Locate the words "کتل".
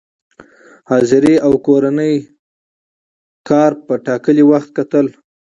4.77-5.05